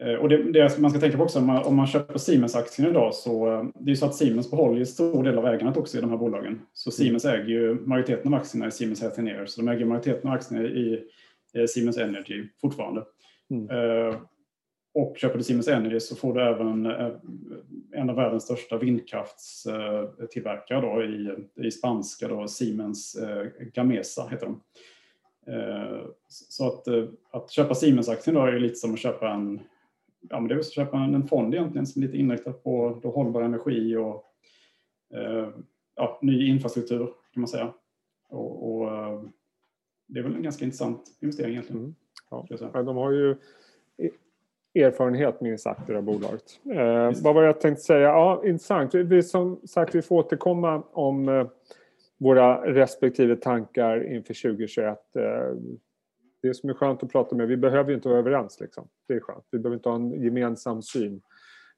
Eh, 0.00 0.14
och 0.14 0.28
det, 0.28 0.52
det, 0.52 0.78
man 0.78 0.90
ska 0.90 1.00
tänka 1.00 1.16
på 1.16 1.22
också, 1.22 1.38
om 1.38 1.46
man, 1.46 1.64
om 1.64 1.76
man 1.76 1.86
köper 1.86 2.18
Siemens-aktien 2.18 2.88
idag 2.88 3.14
så 3.14 3.52
eh, 3.52 3.64
det 3.74 3.90
är 3.90 3.94
så 3.94 4.06
att 4.06 4.14
Siemens 4.14 4.50
behåller 4.50 4.80
en 4.80 4.86
stor 4.86 5.24
del 5.24 5.38
av 5.38 5.46
ägandet 5.46 5.76
också 5.76 5.98
i 5.98 6.00
de 6.00 6.10
här 6.10 6.16
bolagen. 6.16 6.60
Så 6.72 6.90
mm. 6.90 6.92
Siemens 6.92 7.24
äger 7.24 7.48
ju 7.48 7.74
majoriteten 7.74 8.34
av 8.34 8.40
aktierna 8.40 8.66
i 8.66 8.70
Siemens 8.70 9.02
Healthineers, 9.02 9.50
så 9.50 9.60
de 9.60 9.68
äger 9.68 9.84
majoriteten 9.84 10.30
av 10.30 10.36
aktierna 10.36 10.68
i 10.68 11.04
eh, 11.54 11.64
Siemens 11.64 11.98
Energy 11.98 12.48
fortfarande. 12.60 13.04
Mm. 13.50 13.68
Och 14.94 15.18
köper 15.18 15.38
du 15.38 15.44
Siemens 15.44 15.68
Energy 15.68 16.00
så 16.00 16.16
får 16.16 16.34
du 16.34 16.42
även 16.42 16.86
eh, 16.86 17.10
en 17.92 18.10
av 18.10 18.16
världens 18.16 18.44
största 18.44 18.78
vindkraftstillverkare 18.78 20.80
då 20.80 21.02
i, 21.02 21.36
i 21.66 21.70
spanska 21.70 22.28
då, 22.28 22.48
Siemens 22.48 23.14
eh, 23.14 23.46
Gamesa 23.72 24.28
heter 24.28 24.46
de. 24.46 24.60
Eh, 25.52 26.00
så 26.28 26.66
att, 26.66 26.88
att 27.30 27.50
köpa 27.50 27.74
Siemens-aktien 27.74 28.36
då 28.36 28.42
är 28.42 28.58
lite 28.58 28.74
som 28.74 28.94
att 28.94 29.00
köpa 29.00 29.30
en, 29.30 29.60
ja, 30.20 30.40
men 30.40 30.48
det 30.48 30.54
är 30.54 30.58
att 30.58 30.72
köpa 30.72 30.98
en 30.98 31.28
fond 31.28 31.54
egentligen 31.54 31.86
som 31.86 32.02
är 32.02 32.06
lite 32.06 32.18
inriktad 32.18 32.52
på 32.52 33.00
då 33.02 33.10
hållbar 33.10 33.42
energi 33.42 33.96
och 33.96 34.24
ja, 35.96 36.18
ny 36.22 36.48
infrastruktur 36.48 37.06
kan 37.32 37.40
man 37.40 37.48
säga. 37.48 37.72
Och, 38.28 38.70
och, 38.70 38.90
det 40.06 40.18
är 40.18 40.22
väl 40.22 40.34
en 40.34 40.42
ganska 40.42 40.64
intressant 40.64 41.16
investering 41.20 41.52
egentligen. 41.52 41.82
Mm. 41.82 41.94
Ja. 42.30 42.46
De 42.82 42.96
har 42.96 43.10
ju 43.10 43.36
erfarenhet 44.74 45.40
minst 45.40 45.64
sagt 45.64 45.88
i 45.88 45.92
det 45.92 45.98
här 45.98 46.02
bolaget. 46.02 46.42
Eh, 46.70 47.22
vad 47.22 47.34
var 47.34 47.42
det 47.42 47.46
jag 47.46 47.60
tänkte 47.60 47.82
säga? 47.82 48.00
Ja, 48.00 48.42
intressant. 48.44 48.94
Vi, 48.94 49.22
som 49.22 49.60
sagt, 49.66 49.94
vi 49.94 50.02
får 50.02 50.16
återkomma 50.16 50.82
om 50.92 51.28
eh, 51.28 51.46
våra 52.18 52.74
respektive 52.74 53.36
tankar 53.36 54.12
inför 54.12 54.42
2021. 54.42 54.98
Eh, 55.16 55.22
det 56.42 56.54
som 56.54 56.70
är 56.70 56.74
skönt 56.74 57.02
att 57.02 57.12
prata 57.12 57.36
med, 57.36 57.48
vi 57.48 57.56
behöver 57.56 57.90
ju 57.90 57.96
inte 57.96 58.08
vara 58.08 58.18
överens. 58.18 58.60
Liksom. 58.60 58.88
Det 59.08 59.14
är 59.14 59.20
skönt. 59.20 59.44
Vi 59.50 59.58
behöver 59.58 59.76
inte 59.76 59.88
ha 59.88 59.96
en 59.96 60.22
gemensam 60.22 60.82
syn. 60.82 61.22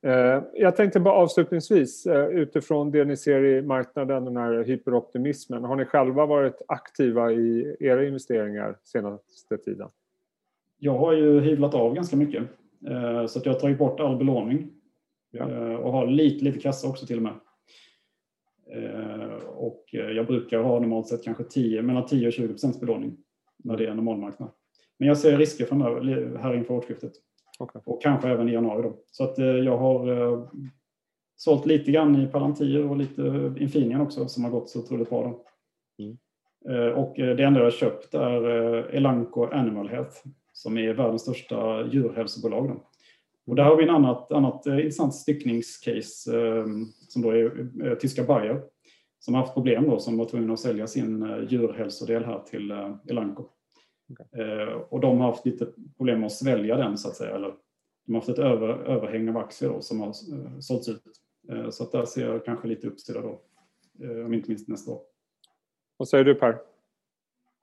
Eh, 0.02 0.42
jag 0.52 0.76
tänkte 0.76 1.00
bara 1.00 1.14
avslutningsvis 1.14 2.06
eh, 2.06 2.26
utifrån 2.26 2.90
det 2.90 3.04
ni 3.04 3.16
ser 3.16 3.44
i 3.44 3.62
marknaden, 3.62 4.24
den 4.24 4.36
här 4.36 4.64
hyperoptimismen. 4.64 5.64
Har 5.64 5.76
ni 5.76 5.84
själva 5.84 6.26
varit 6.26 6.62
aktiva 6.68 7.32
i 7.32 7.76
era 7.80 8.06
investeringar 8.06 8.76
senaste 8.84 9.58
tiden? 9.58 9.88
Jag 10.78 10.98
har 10.98 11.12
ju 11.12 11.40
hyvlat 11.40 11.74
av 11.74 11.94
ganska 11.94 12.16
mycket. 12.16 12.42
Eh, 12.90 13.26
så 13.26 13.38
att 13.38 13.46
jag 13.46 13.52
har 13.52 13.60
tagit 13.60 13.78
bort 13.78 14.00
all 14.00 14.16
belåning 14.16 14.70
ja. 15.30 15.50
Eh, 15.50 15.74
och 15.74 15.92
har 15.92 16.06
lite, 16.06 16.44
lite 16.44 16.58
kassa 16.58 16.88
också 16.88 17.06
till 17.06 17.16
och 17.16 17.22
med. 17.22 17.34
Eh, 18.72 19.34
och 19.46 19.84
jag 19.90 20.26
brukar 20.26 20.58
ha 20.58 20.80
normalt 20.80 21.08
sett 21.08 21.24
kanske 21.24 21.44
10, 21.44 21.82
mellan 21.82 22.06
10 22.06 22.26
och 22.26 22.32
20 22.32 22.48
procents 22.48 22.80
belåning 22.80 23.16
när 23.64 23.76
det 23.76 23.86
är 23.86 23.94
normalmarknad. 23.94 24.50
Men 24.98 25.08
jag 25.08 25.18
ser 25.18 25.38
risker 25.38 25.64
framöver 25.64 26.36
här 26.38 26.54
inför 26.54 26.74
årsskiftet. 26.74 27.12
Okay. 27.58 27.82
Och 27.84 28.02
kanske 28.02 28.28
även 28.28 28.48
i 28.48 28.52
januari 28.52 28.82
då. 28.82 28.98
Så 29.10 29.24
att 29.24 29.38
jag 29.38 29.78
har 29.78 30.48
sålt 31.36 31.66
lite 31.66 31.90
grann 31.90 32.22
i 32.22 32.26
Palantir 32.26 32.90
och 32.90 32.96
lite 32.96 33.54
Infineon 33.58 34.00
också 34.00 34.28
som 34.28 34.44
har 34.44 34.50
gått 34.50 34.70
så 34.70 34.78
otroligt 34.78 35.10
bra. 35.10 35.22
Då. 35.22 35.44
Mm. 36.04 36.94
Och 36.94 37.14
det 37.16 37.42
enda 37.42 37.60
jag 37.60 37.66
har 37.66 37.70
köpt 37.70 38.14
är 38.14 38.44
Elanco 38.94 39.46
Animal 39.46 39.88
Health 39.88 40.16
som 40.56 40.78
är 40.78 40.94
världens 40.94 41.22
största 41.22 41.86
djurhälsobolag. 41.86 42.68
Då. 42.68 42.90
Och 43.46 43.56
där 43.56 43.64
har 43.64 43.76
vi 43.76 43.84
en 43.84 43.90
annat, 43.90 44.32
annat 44.32 44.66
eh, 44.66 44.76
intressant 44.76 45.14
styckningscase 45.14 46.38
eh, 46.38 46.66
som 47.08 47.22
då 47.22 47.30
är 47.30 47.68
eh, 47.86 47.94
tyska 47.94 48.24
Bayer 48.24 48.62
som 49.18 49.34
har 49.34 49.42
haft 49.42 49.54
problem 49.54 49.90
då, 49.90 49.98
som 49.98 50.18
var 50.18 50.24
tvungna 50.24 50.52
att 50.52 50.60
sälja 50.60 50.86
sin 50.86 51.22
eh, 51.22 51.44
djurhälsodel 51.48 52.24
här 52.24 52.38
till 52.38 52.70
eh, 52.70 52.96
Elanco. 53.08 53.48
Okay. 54.10 54.42
Eh, 54.42 54.68
och 54.68 55.00
de 55.00 55.20
har 55.20 55.26
haft 55.26 55.46
lite 55.46 55.66
problem 55.96 56.20
med 56.20 56.26
att 56.26 56.32
svälja 56.32 56.76
den 56.76 56.98
så 56.98 57.08
att 57.08 57.16
säga. 57.16 57.34
Eller, 57.34 57.54
de 58.06 58.14
har 58.14 58.20
haft 58.20 58.28
ett 58.28 58.38
över, 58.38 58.68
överhäng 58.68 59.28
av 59.28 59.36
aktier 59.36 59.70
då, 59.70 59.80
som 59.80 60.00
har 60.00 60.08
eh, 60.08 60.58
sålts 60.60 60.88
ut. 60.88 61.02
Eh, 61.48 61.70
så 61.70 61.82
att 61.82 61.92
där 61.92 62.04
ser 62.04 62.26
jag 62.26 62.44
kanske 62.44 62.68
lite 62.68 62.86
uppsida 62.86 63.20
då, 63.20 63.40
om 64.24 64.34
inte 64.34 64.48
minst 64.48 64.68
nästa 64.68 64.92
år. 64.92 65.00
Vad 65.96 66.08
säger 66.08 66.24
du 66.24 66.34
Per? 66.34 66.58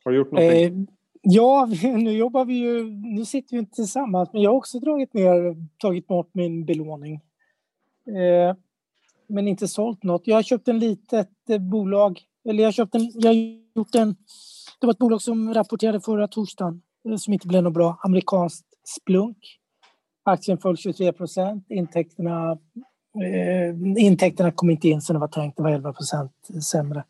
Har 0.03 0.11
du 0.11 0.17
gjort 0.17 0.31
någonting? 0.31 0.87
Ja, 1.25 1.65
nu 1.83 2.11
jobbar 2.11 2.45
vi 2.45 2.53
ju, 2.53 2.83
nu 2.91 3.25
sitter 3.25 3.51
vi 3.55 3.59
inte 3.59 3.75
tillsammans, 3.75 4.29
men 4.33 4.41
jag 4.41 4.51
har 4.51 4.57
också 4.57 4.79
dragit 4.79 5.13
ner, 5.13 5.55
tagit 5.77 6.07
bort 6.07 6.29
min 6.33 6.65
belåning. 6.65 7.13
Eh, 8.07 8.55
men 9.27 9.47
inte 9.47 9.67
sålt 9.67 10.03
något. 10.03 10.27
Jag 10.27 10.35
har 10.35 10.43
köpt 10.43 10.67
en 10.67 10.79
litet 10.79 11.49
eh, 11.49 11.57
bolag, 11.57 12.21
eller 12.49 12.63
jag 12.63 12.73
köpt 12.73 12.95
en, 12.95 13.11
jag 13.13 13.29
har 13.29 13.57
gjort 13.75 13.95
en, 13.95 14.15
det 14.79 14.87
var 14.87 14.91
ett 14.91 14.97
bolag 14.97 15.21
som 15.21 15.53
rapporterade 15.53 16.01
förra 16.01 16.27
torsdagen, 16.27 16.81
eh, 17.09 17.15
som 17.15 17.33
inte 17.33 17.47
blev 17.47 17.63
något 17.63 17.73
bra, 17.73 17.99
amerikanskt 18.03 18.65
Splunk. 18.83 19.37
Aktien 20.23 20.57
föll 20.57 20.77
23 20.77 21.13
procent, 21.13 21.65
intäkterna, 21.69 22.57
eh, 23.23 24.03
intäkterna 24.03 24.51
kom 24.51 24.69
inte 24.69 24.89
in 24.89 25.01
som 25.01 25.13
det 25.13 25.19
var 25.19 25.27
tänkt, 25.27 25.57
det 25.57 25.63
var 25.63 25.71
11 25.71 25.93
procent 25.93 26.31
eh, 26.53 26.59
sämre. 26.59 27.03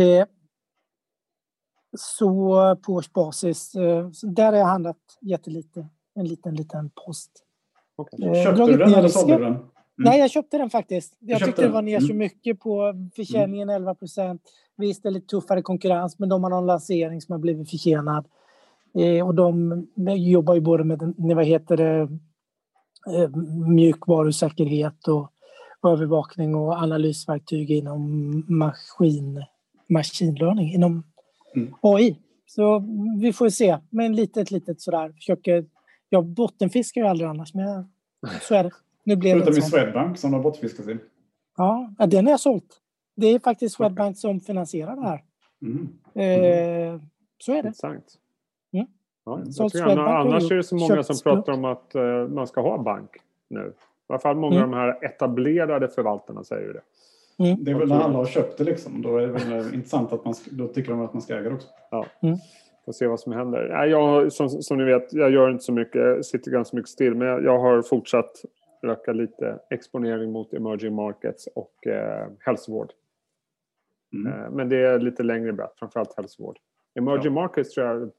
Eh, 0.00 0.26
Eh, 1.96 1.98
så 1.98 2.76
på 2.82 2.92
årsbasis, 2.92 3.74
eh, 3.74 4.08
där 4.22 4.52
har 4.52 4.58
jag 4.58 4.66
handlat 4.66 4.96
jättelite. 5.20 5.86
En 6.14 6.24
liten, 6.24 6.54
liten 6.54 6.90
post. 7.06 7.30
Okay. 7.96 8.28
Eh, 8.28 8.44
köpte 8.44 8.66
du 8.66 8.76
den 8.76 8.94
eller 8.94 9.08
sålde 9.08 9.36
du 9.36 9.44
den? 9.44 9.52
Mm. 9.52 10.10
Nej, 10.10 10.20
jag 10.20 10.30
köpte 10.30 10.58
den 10.58 10.70
faktiskt. 10.70 11.16
Jag 11.20 11.44
tyckte 11.44 11.62
den. 11.62 11.70
det 11.70 11.74
var 11.74 11.82
ner 11.82 12.00
så 12.00 12.06
mm. 12.06 12.18
mycket 12.18 12.60
på 12.60 12.94
försäljningen, 13.16 13.70
11 13.70 13.94
procent. 13.94 14.42
Visst, 14.76 15.02
det 15.02 15.08
är 15.08 15.10
lite 15.10 15.26
tuffare 15.26 15.62
konkurrens, 15.62 16.18
men 16.18 16.28
de 16.28 16.42
har 16.42 16.50
någon 16.50 16.66
lansering 16.66 17.20
som 17.20 17.32
har 17.32 17.38
blivit 17.38 17.70
försenad. 17.70 18.26
Eh, 18.94 19.26
och 19.26 19.34
de 19.34 19.86
jobbar 20.16 20.54
ju 20.54 20.60
både 20.60 20.84
med, 20.84 21.14
vad 21.16 21.44
heter 21.44 21.76
det, 21.76 22.08
mjukvarusäkerhet 23.68 25.08
och 25.08 25.32
övervakning 25.86 26.54
och 26.54 26.72
analysverktyg 26.72 27.70
inom 27.70 28.44
maskin, 28.48 29.44
maskinlärning, 29.88 30.74
inom 30.74 31.02
Mm. 31.56 31.74
AI. 31.80 32.18
Så 32.46 32.82
vi 33.20 33.32
får 33.32 33.48
se. 33.48 33.78
Men 33.90 34.16
litet, 34.16 34.50
litet 34.50 34.80
sådär. 34.80 35.12
Försöker, 35.12 35.66
jag 36.08 36.24
bottenfiskar 36.26 37.00
ju 37.00 37.06
aldrig 37.06 37.28
annars, 37.30 37.54
men 37.54 37.64
jag, 37.68 37.84
så 38.42 38.54
är 38.54 38.64
det. 38.64 38.70
Nu 39.04 39.16
blev 39.16 39.36
det 39.38 39.44
Förutom 39.44 39.58
i. 39.58 39.62
Swedbank 39.62 40.18
som 40.18 40.30
du 40.30 40.36
har 40.36 40.42
bortfiskat 40.42 40.88
i. 40.88 40.98
Ja, 41.56 41.90
den 42.06 42.24
har 42.26 42.30
jag 42.30 42.40
sålt. 42.40 42.80
Det 43.16 43.26
är 43.26 43.38
faktiskt. 43.38 43.76
Swedbank 43.76 44.18
som 44.18 44.40
finansierar 44.40 44.96
det 44.96 45.02
här. 45.02 45.24
Mm. 45.62 45.88
Eh, 46.14 47.00
så 47.38 47.52
är 47.52 47.62
det. 47.62 47.68
Intressant. 47.68 48.14
Mm. 48.72 48.86
Ja, 49.24 49.36
Mm. 49.36 49.52
jag 49.98 49.98
annars, 49.98 50.50
är 50.50 50.56
det 50.56 50.62
så 50.62 50.76
många 50.76 51.02
som 51.02 51.16
pratar 51.24 51.52
om 51.52 51.64
att 51.64 51.94
eh, 51.94 52.02
man 52.28 52.46
ska 52.46 52.60
ha 52.60 52.78
bank 52.82 53.10
nu. 53.48 53.60
I 54.08 54.12
alla 54.12 54.18
fall 54.18 54.36
många 54.36 54.56
av 54.56 54.62
Mm. 54.62 54.70
de 54.70 54.76
här 54.76 55.04
etablerade 55.04 55.88
förvaltarna 55.88 56.44
säger 56.44 56.66
ju 56.66 56.72
det. 56.72 56.80
Det 57.36 57.70
är 57.70 57.74
väl 57.74 57.88
när 57.88 58.00
alla 58.00 58.18
har 58.18 58.26
köpt 58.26 58.58
det 58.58 58.64
liksom. 58.64 59.02
Då 59.02 59.16
är 59.18 59.26
det 59.26 59.32
väl 59.32 59.74
intressant 59.74 60.12
att 60.12 60.24
man, 60.24 60.34
då 60.50 60.68
tycker 60.68 60.90
de 60.90 61.00
att 61.00 61.12
man 61.12 61.22
ska 61.22 61.34
äga 61.34 61.48
det 61.48 61.54
också. 61.54 61.68
Får 62.84 62.92
se 62.92 63.06
vad 63.06 63.20
som 63.20 63.32
händer. 63.32 63.86
Jag, 63.86 64.32
som, 64.32 64.48
som 64.48 64.78
ni 64.78 64.84
vet, 64.84 65.12
jag 65.12 65.30
gör 65.30 65.50
inte 65.50 65.64
så 65.64 65.72
mycket. 65.72 66.26
Sitter 66.26 66.50
ganska 66.50 66.76
mycket 66.76 66.90
still. 66.90 67.14
Men 67.14 67.28
jag, 67.28 67.44
jag 67.44 67.58
har 67.58 67.82
fortsatt 67.82 68.32
öka 68.82 69.12
lite 69.12 69.58
exponering 69.70 70.32
mot 70.32 70.54
emerging 70.54 70.94
markets 70.94 71.48
och 71.54 71.86
eh, 71.86 72.28
hälsovård. 72.40 72.92
Mm. 74.14 74.32
Eh, 74.32 74.50
men 74.50 74.68
det 74.68 74.76
är 74.76 74.98
lite 74.98 75.22
längre 75.22 75.52
brett, 75.52 75.78
framförallt 75.78 76.16
hälsovård. 76.16 76.58
Emerging 76.94 77.24
Ja. 77.24 77.30
markets 77.30 77.74
tror 77.74 77.86
jag 77.86 78.10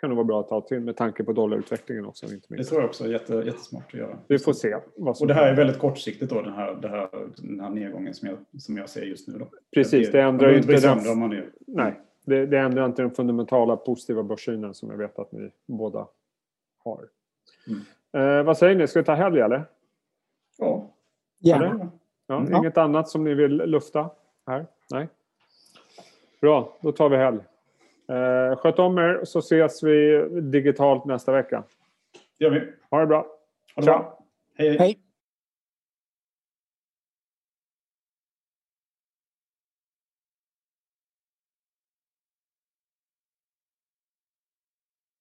kan 0.00 0.10
nog 0.10 0.16
vara 0.16 0.24
bra 0.24 0.40
att 0.40 0.48
ta 0.48 0.60
till 0.60 0.80
med 0.80 0.96
tanke 0.96 1.24
på 1.24 1.32
dollarutvecklingen 1.32 2.06
också. 2.06 2.26
Inte 2.26 2.46
Det 2.48 2.54
minst. 2.54 2.70
tror 2.70 2.80
jag 2.82 2.88
också 2.88 3.04
är 3.04 3.08
jätte, 3.08 3.34
jättesmart 3.34 3.84
att 3.86 3.94
göra. 4.00 4.18
Vi 4.28 4.38
får 4.38 4.52
se. 4.52 4.76
Vad 4.96 5.16
som 5.16 5.24
Och 5.24 5.28
det 5.28 5.34
här 5.34 5.46
är 5.52 5.56
väldigt 5.56 5.78
kortsiktigt 5.78 6.30
då, 6.32 6.42
den 6.42 6.52
här, 6.52 6.74
det 6.74 6.88
här, 6.88 7.08
den 7.36 7.60
här 7.60 7.70
nedgången 7.70 8.14
som 8.14 8.28
jag, 8.28 8.60
som 8.62 8.76
jag 8.76 8.88
ser 8.88 9.02
just 9.02 9.28
nu. 9.28 9.38
Då. 9.38 9.46
Precis, 9.74 10.10
det 10.10 10.20
ändrar 10.22 10.38
behöver 10.48 10.58
inte 10.76 10.88
den- 10.88 11.04
det 11.04 11.14
man 11.14 11.32
är... 11.32 11.50
Nej, 11.66 12.00
det, 12.24 12.46
det 12.46 12.58
ändrar 12.58 12.86
inte 12.86 13.02
den 13.02 13.10
fundamentala 13.10 13.76
positiva 13.76 14.22
börssynen 14.22 14.74
som 14.74 14.90
jag 14.90 14.96
vet 14.96 15.18
att 15.18 15.32
ni 15.32 15.50
båda 15.66 16.08
har. 16.84 17.08
Eh, 18.12 18.42
vad 18.42 18.58
säger 18.58 18.74
ni, 18.76 18.86
ska 18.86 18.98
vi 19.00 19.04
ta 19.04 19.14
helg 19.14 19.40
eller? 19.40 19.64
Ja, 20.58 20.90
Gärna. 21.38 21.66
Eller? 21.66 21.88
Ja, 22.26 22.36
Mm. 22.40 22.54
Inget 22.56 22.78
annat 22.78 23.08
som 23.08 23.24
ni 23.24 23.34
vill 23.34 23.56
lufta 23.56 24.10
här? 24.46 24.66
Nej? 24.90 25.08
Bra, 26.40 26.78
då 26.82 26.92
tar 26.92 27.08
vi 27.08 27.16
helg. 27.16 27.38
Eh, 28.10 28.56
sköt 28.56 28.78
om 28.78 28.98
er 28.98 29.20
så 29.24 29.38
ses 29.38 29.82
vi 29.82 29.96
digitalt 30.50 31.04
nästa 31.04 31.32
vecka. 31.32 31.62
det 32.38 32.44
gör 32.44 32.50
vi. 32.50 32.60
Ha 32.90 33.00
det 33.00 33.06
bra. 33.06 33.16
Ha 33.74 33.80
det 33.80 33.82
Ciao. 33.82 33.98
bra. 33.98 34.18
Hej, 34.58 34.68
hej. 34.68 34.78
Hej. 34.78 34.98